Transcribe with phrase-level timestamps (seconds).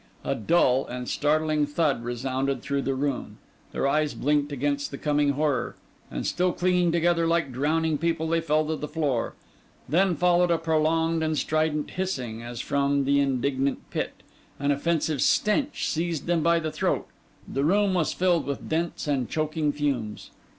[0.23, 3.37] A dull and startling thud resounded through the room;
[3.71, 5.75] their eyes blinked against the coming horror;
[6.09, 9.35] and still clinging together like drowning people, they fell to the floor.
[9.87, 14.23] Then followed a prolonged and strident hissing as from the indignant pit;
[14.59, 17.05] an offensive stench seized them by the throat;
[17.47, 20.31] the room was filled with dense and choking fumes.